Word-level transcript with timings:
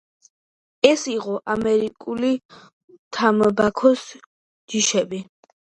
ეს 0.91 1.03
იყო 1.11 1.35
ამერიკული 1.57 2.33
თამბაქოს 3.19 4.11
ჯიშები. 4.19 5.27